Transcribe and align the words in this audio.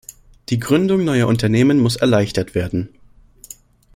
Die 0.49 0.57
Gründung 0.59 1.03
neuer 1.05 1.27
Unternehmen 1.27 1.79
muss 1.79 1.95
erleichtert 1.95 2.55
werden. 2.55 2.89